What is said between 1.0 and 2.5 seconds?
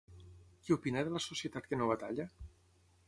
de la societat que no batalla?